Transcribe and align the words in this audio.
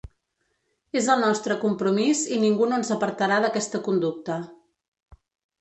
És 1.01 1.09
el 1.15 1.19
nostre 1.23 1.57
compromís 1.65 2.23
i 2.37 2.41
ningú 2.45 2.71
no 2.71 2.79
ens 2.83 2.91
apartarà 2.97 3.41
d’aquesta 3.45 3.83
conducta. 3.89 4.39